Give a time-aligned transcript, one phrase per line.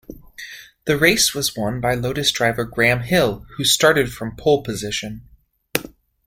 [0.85, 5.29] The race was won by Lotus driver Graham Hill, who started from pole position.